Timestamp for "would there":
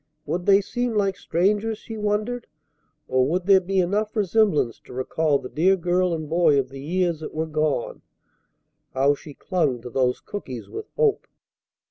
3.27-3.61